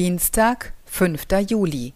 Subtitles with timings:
[0.00, 1.26] Dienstag, 5.
[1.46, 1.92] Juli.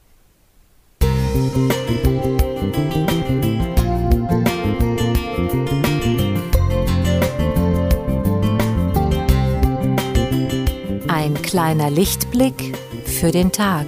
[11.09, 13.87] Ein kleiner Lichtblick für den Tag.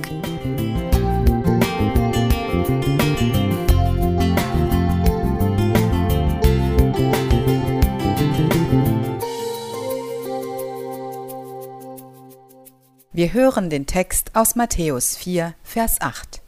[13.16, 16.42] Wir hören den Text aus Matthäus 4, Vers 8.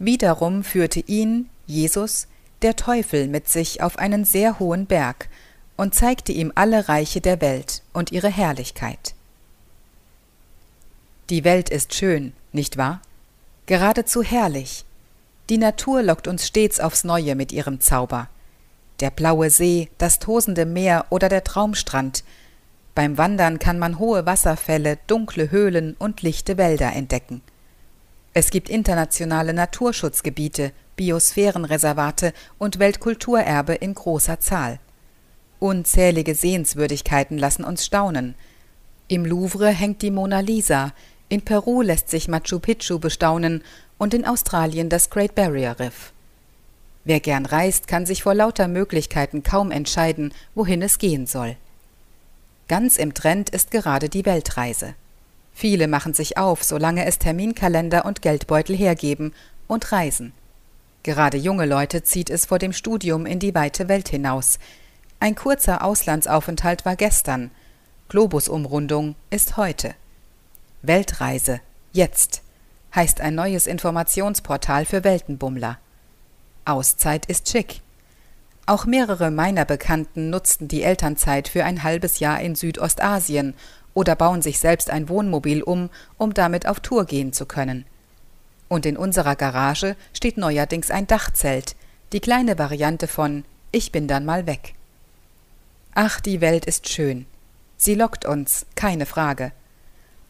[0.00, 2.26] Wiederum führte ihn, Jesus,
[2.62, 5.28] der Teufel mit sich auf einen sehr hohen Berg
[5.76, 9.14] und zeigte ihm alle Reiche der Welt und ihre Herrlichkeit.
[11.30, 13.00] Die Welt ist schön, nicht wahr?
[13.66, 14.84] Geradezu herrlich.
[15.50, 18.28] Die Natur lockt uns stets aufs Neue mit ihrem Zauber.
[18.98, 22.24] Der blaue See, das tosende Meer oder der Traumstrand–
[22.98, 27.42] beim Wandern kann man hohe Wasserfälle, dunkle Höhlen und lichte Wälder entdecken.
[28.32, 34.80] Es gibt internationale Naturschutzgebiete, Biosphärenreservate und Weltkulturerbe in großer Zahl.
[35.60, 38.34] Unzählige Sehenswürdigkeiten lassen uns staunen.
[39.06, 40.92] Im Louvre hängt die Mona Lisa,
[41.28, 43.62] in Peru lässt sich Machu Picchu bestaunen
[43.96, 46.12] und in Australien das Great Barrier Reef.
[47.04, 51.54] Wer gern reist, kann sich vor lauter Möglichkeiten kaum entscheiden, wohin es gehen soll.
[52.68, 54.94] Ganz im Trend ist gerade die Weltreise.
[55.52, 59.34] Viele machen sich auf, solange es Terminkalender und Geldbeutel hergeben,
[59.66, 60.32] und reisen.
[61.02, 64.58] Gerade junge Leute zieht es vor dem Studium in die weite Welt hinaus.
[65.20, 67.50] Ein kurzer Auslandsaufenthalt war gestern.
[68.08, 69.94] Globusumrundung ist heute.
[70.82, 71.60] Weltreise,
[71.92, 72.42] jetzt,
[72.94, 75.78] heißt ein neues Informationsportal für Weltenbummler.
[76.64, 77.80] Auszeit ist schick.
[78.68, 83.54] Auch mehrere meiner Bekannten nutzten die Elternzeit für ein halbes Jahr in Südostasien
[83.94, 85.88] oder bauen sich selbst ein Wohnmobil um,
[86.18, 87.86] um damit auf Tour gehen zu können.
[88.68, 91.76] Und in unserer Garage steht neuerdings ein Dachzelt,
[92.12, 94.74] die kleine Variante von Ich bin dann mal weg.
[95.94, 97.24] Ach, die Welt ist schön.
[97.78, 99.52] Sie lockt uns, keine Frage.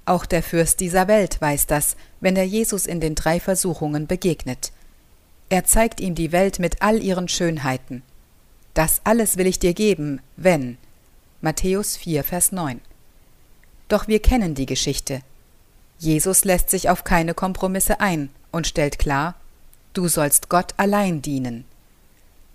[0.04, 4.70] Auch der Fürst dieser Welt weiß das, wenn er Jesus in den drei Versuchungen begegnet.
[5.48, 8.04] Er zeigt ihm die Welt mit all ihren Schönheiten.
[8.78, 10.78] Das alles will ich dir geben, wenn.
[11.40, 12.80] Matthäus 4, Vers 9.
[13.88, 15.22] Doch wir kennen die Geschichte.
[15.98, 19.34] Jesus lässt sich auf keine Kompromisse ein und stellt klar,
[19.94, 21.64] du sollst Gott allein dienen.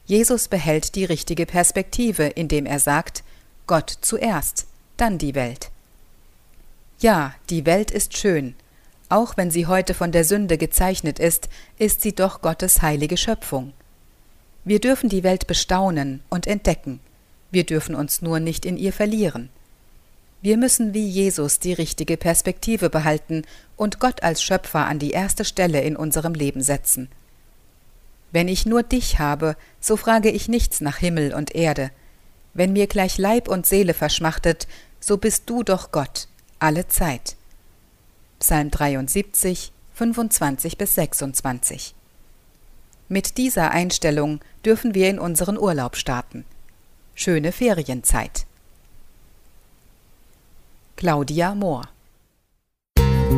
[0.05, 3.25] Jesus behält die richtige Perspektive, indem er sagt,
[3.67, 5.71] Gott zuerst, dann die Welt.
[6.99, 8.55] Ja, die Welt ist schön.
[9.09, 13.73] Auch wenn sie heute von der Sünde gezeichnet ist, ist sie doch Gottes heilige Schöpfung.
[14.65, 16.99] Wir dürfen die Welt bestaunen und entdecken,
[17.51, 19.49] wir dürfen uns nur nicht in ihr verlieren.
[20.41, 23.43] Wir müssen wie Jesus die richtige Perspektive behalten
[23.77, 27.09] und Gott als Schöpfer an die erste Stelle in unserem Leben setzen.
[28.31, 31.91] Wenn ich nur dich habe, so frage ich nichts nach Himmel und Erde.
[32.53, 34.67] Wenn mir gleich Leib und Seele verschmachtet,
[34.99, 36.27] so bist du doch Gott,
[36.59, 37.35] alle Zeit.
[38.39, 41.93] Psalm 73, 25 bis 26.
[43.07, 46.45] Mit dieser Einstellung dürfen wir in unseren Urlaub starten.
[47.15, 48.45] Schöne Ferienzeit.
[50.95, 51.89] Claudia Mohr